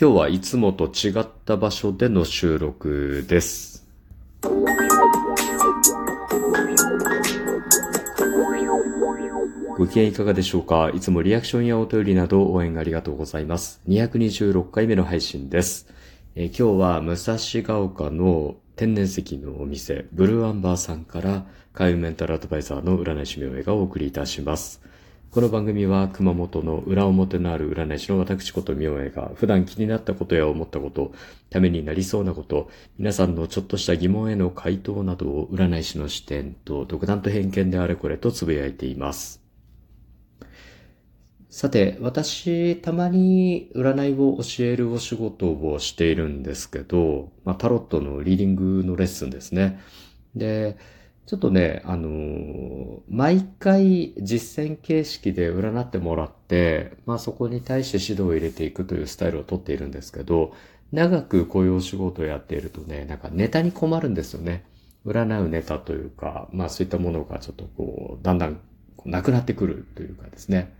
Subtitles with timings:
[0.00, 3.84] 今日はいつもと違った場所での収録です。
[9.76, 10.92] ご機嫌いかがでしょうか？
[10.94, 13.80] いつもリアクションやお便りなど応援ありがとうございます。
[13.88, 15.88] 226回目の配信です。
[16.36, 17.36] え今日は武蔵
[17.66, 24.80] ヶ丘の天然石のお店、ブルーアンバーさんから、海運メンタルアドバイザーの占い師明恵がお送りいたします。
[25.30, 31.12] この番組は熊本の裏表のある占い師の私こと明恵が普段気になったことや思ったこと、
[31.50, 39.42] ためになりそうなこと、皆さんのちょっとした疑問への回答などを占い師の視点と独断と偏見であれこれとつぶやいています。
[41.50, 49.78] さて、私、たまに占いを教えるお仕事をしているんですけど、まあ、タロットのリーディングのレッスンですね。
[50.34, 50.78] で、
[51.28, 60.54] ちょっとね、あのー毎回実践形式で占ってもらって、まあそこに対して指導を入れていくというスタイルをとっているんですけど、
[60.90, 64.64] 長くこういうお仕事をやっているとね、なんかネタに困るんですよね。
[65.06, 68.58] 占うネタというか、まあそういったものがちょっとこう、だんだん
[69.04, 70.74] なくなってくるというかですね。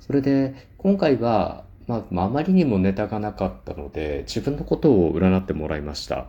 [0.00, 6.28] それで、今回は、ま、まああまりにもネタがなかったので、自分のことを占ってもらいました。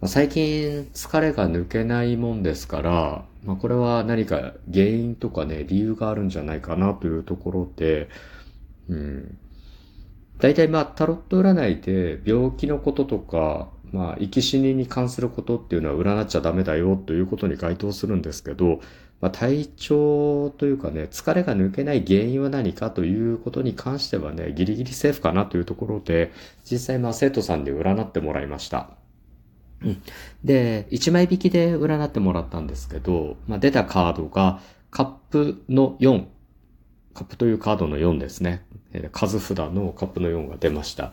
[0.00, 8.08] まあ最近疲れが抜けないもんですから、まあこれは何か原因とかね、理由があるんじゃないかなというところで、
[8.88, 9.38] うん。
[10.38, 18.80] 大体まあタロット占いで病気のこととか、まあ生き死にに関することっていうのは占っちゃダメだよということに該当するんですけど、
[19.20, 26.32] まあ体調というかね、疲れが抜けない原因は何かということに関してはね、ギリギリセーフかなというところで、
[26.64, 28.99] 実際まあ生徒さんに占ってもらいました。
[29.82, 30.02] うん
[30.44, 36.26] で、1枚引きで占ってもらったんですけど、まあ、出たカードがカップの4。
[37.14, 38.64] カップというカードの4ですね。
[38.92, 41.12] え数札のカップの4が出ました。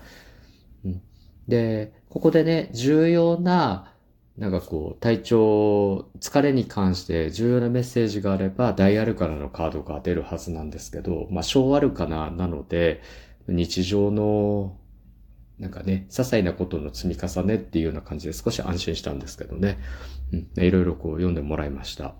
[0.86, 1.02] うん
[1.48, 3.94] で、ここでね、重要な、
[4.38, 13.02] なんかこう、体調、疲れに関して重要なメッセージがあれば、大アルカナのカードが出るはずなんですけど、まあ、小アルカナなので、
[13.48, 14.76] 日常の
[15.60, 19.80] なんかね、些細なことの積み重ねっていうような感じで少し安心したんですけどね。
[20.32, 22.14] うん、いろいろこう読んでもらいました。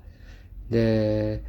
[0.70, 1.44] で、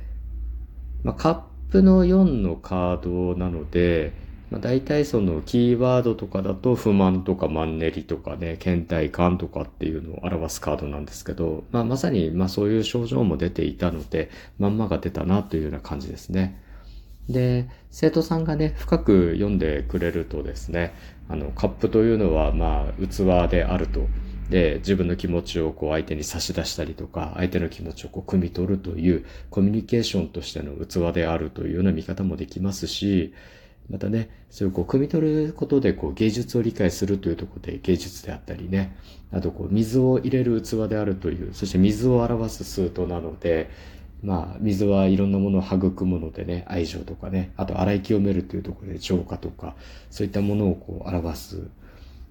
[1.03, 1.41] まあ、カッ
[1.71, 3.01] プの4のカー
[3.33, 4.13] ドなので、
[4.51, 16.63] まあ、大体そのキーワードとかだと不満とかマンネリとかね、倦怠感とかっていうのを表すカードなんですけど、まあ、まさにまあそういう症状も出ていたので、まんまが出たなというような感じですね。
[17.29, 20.95] で、生徒さんがね、深く読んでくれるとですね、
[21.29, 24.07] あの、カップというのは、まあ、器であると。
[24.49, 33.35] で、自分の気持ちをこう相手に差し出したりとか、相手の気持ちをこう汲み取るというコミュニケーションとしての器であるというような見方もできますし、
[33.91, 38.97] またね、そういうこう、汲み取ることでこう、芸術を理解するというところで芸術であったりね、
[39.33, 43.71] あとこう、水を入れる器であるという、そして水を表すスートなので、
[44.23, 49.77] まあ、水はいろんなものを育むのでね、愛情とかね、あと洗い清めるというところで浄化とか、
[50.11, 51.69] そういったものをこう表す、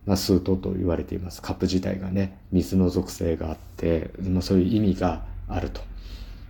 [0.06, 1.42] まあ、スートと言われています。
[1.42, 5.82] カップ自体がね、水の属性があって、まあ、そういう意味があると。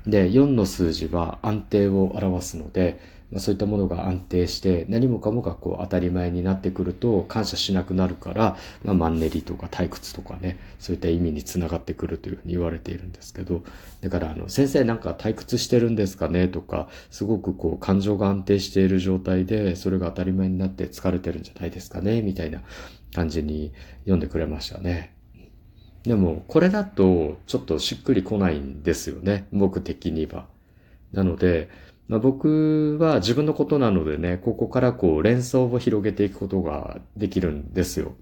[0.07, 2.99] で、4の数字は安定を表すので、
[3.31, 13.63] まあ、そういったものが安定して、何もかもがこう当たり前になってくると感謝しなくなるから、まあ、マンネリとか退屈とかね、そういった意味につながってくるというふうに言われているんですけど、
[14.01, 22.61] だからあの、先生なんか退屈してるんですかねとか、すごくこう感情が安定している状態で、それが当たり前になって疲れてるんじゃないですかねみたいな
[23.13, 25.13] 感じに読んでくれましたね。
[26.03, 29.47] でも、これだとちょっとしっくりこないんですよね。
[29.51, 30.47] 僕的には。
[31.11, 31.69] なので、
[32.07, 38.15] まあ、僕は自分のことなのでね、ここからこう連想を広げていくことができるんですよ。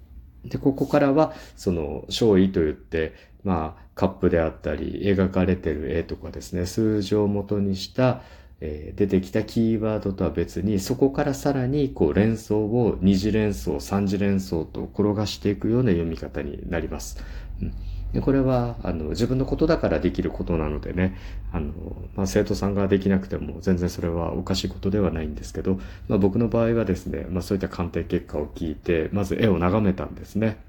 [0.44, 3.14] で、ここからは、その、勝意と言って、
[3.44, 8.22] まあ、カップであったり、描かれてる絵とかですね、数字を元にした、
[8.62, 17.18] えー出てきたキーワードとは別に、そこからさらに、こう、連想を二次連想、三次連想と転がしていくような読み方になります。
[17.62, 21.18] うんでこれは、あの、自分のことだからできることなのでね、
[21.52, 21.74] あの、
[22.16, 30.60] まあ、生徒さんができなくても全然それはおかしいことではないんですけど、まあ、僕の場合はですね、まあ、そういった鑑定結果を聞いて、まず絵を眺めたんですね。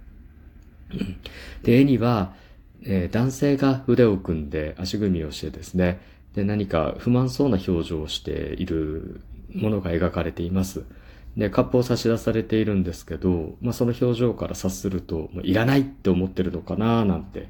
[1.62, 2.34] で、絵には、
[2.82, 6.00] えー男性が腕を組んで足踏みをしてですね、
[6.34, 9.20] で、何か不満そうな表情をしている
[9.54, 10.82] ものが描かれています。
[11.36, 17.48] で、カップを差し出されているんですけど、まあ、その表情から察すると、もういらないって思ってるのかななんて。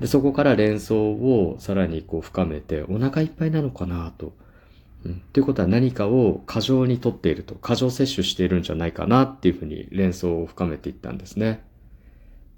[0.00, 4.36] で、そこから連想をさらにこう深めて、お腹いっぱいなのかなと。
[5.04, 5.22] うん。
[5.32, 11.64] ということは何かを過剰にとっていると、過剰摂取しているんじゃないかなっていうふうに連想を深めていったんですね。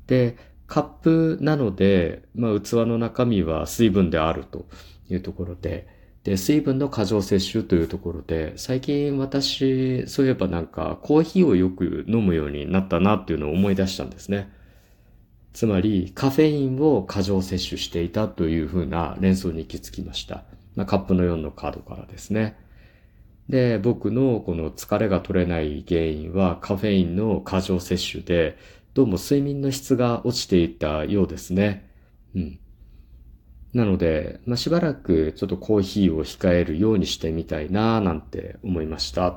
[0.07, 0.37] で、
[0.67, 4.67] カップなので、まあ、器の中身は水分であると
[5.09, 5.96] いうところで、
[6.27, 14.51] で、水分の過剰摂取というところで、最近私、そういえばなんかコーヒーをよく飲むようになったなっていうのを思い出したんですね。
[15.53, 20.43] つまり、カフェインを過剰摂取していたというふうな連想に行き着きました。
[20.75, 22.59] まあ、カップの4のカードからですね。
[23.49, 28.59] で、僕のこの疲れが取れない原因はカフェインの過剰摂取で、
[28.95, 31.89] どうも睡眠の質が落ちていたようですね。
[32.35, 32.59] うん。
[33.77, 39.37] なので、まあ、しばらくちょっとコーヒーを控えるようにしてみたいななんて思いました。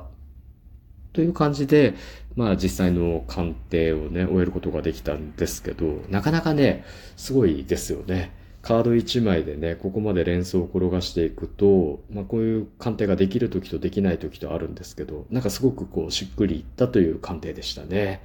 [1.12, 1.94] という感じで、
[2.36, 6.86] まあ実際の鑑定をね、終えることができたんですけど、なかなかね、
[7.18, 8.32] すごいですよね。
[8.62, 18.22] カード1枚でね、ここまで連想を転がしていくと、まあこういう鑑定ができる時とできない時とあるんですけど、なんかすごくこうしっくりいったという鑑定でしたね。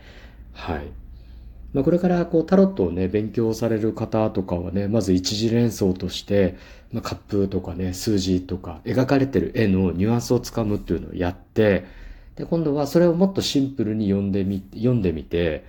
[0.53, 1.04] はい。
[1.75, 6.56] まあ、これからこうタロットをね、勉強される方とかはね、まず一次連想として、
[6.94, 11.86] まあ、カップとかね、数字とか描かれてる絵のニュアンスをつかむっていうのをやって、
[12.38, 15.66] で、今度はそれをもっとシンプルに読んでみ、読んでみて、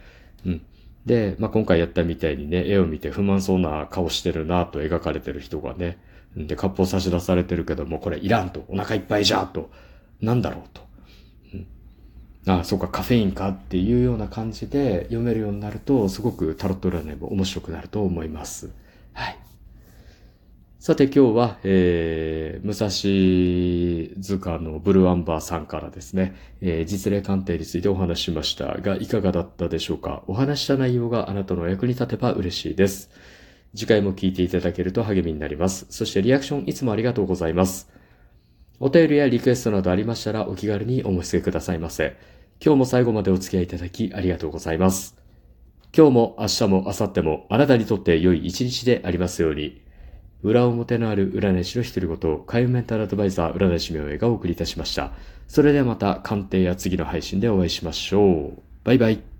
[0.46, 0.62] うん。
[1.06, 5.98] で、まあ、今回やったみたいにね、絵を見て不満そうな顔してるなと描かれてる人がね、
[6.36, 9.70] で、カップを差し出されてるけども、これいらんと、お腹いっぱいじゃと、
[10.20, 10.85] なんだろうと。
[12.48, 18.70] ああ、そうか、カフェインかっていうような感じで読めるようになると、すごくタロット占いも面白くなると思います。
[19.14, 19.38] はい。
[20.78, 30.22] さて今日は、えー、武蔵塚のブルーアンバーさんからですね、えー、実例鑑定についてお話ししましたが、いかがだったでしょうか？
[30.28, 33.10] お話した内容があなたの役に立てば嬉しいです。
[33.74, 35.86] 次回も聞いていただけると励みになります。
[35.90, 37.90] そしてリアクションいつもありがとうございます。
[38.78, 42.16] お便りやリクエストなどありましたらお気軽にお申し付けくださいませ。
[42.64, 45.16] 今日も最後までお付き合いいただきありがとうございます。
[45.96, 49.80] 今日も明日も明後日もあなたにとって良い一日でありますように。
[50.42, 55.12] 裏表のある占い師の一人ごと、海運メンタルアドバイザー占い師名がお送りいたしました。
[55.48, 58.62] それではまた鑑定や次の配信でお会いしましょう。
[58.84, 59.35] バイバイ。